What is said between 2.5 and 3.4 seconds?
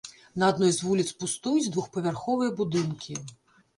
будынкі.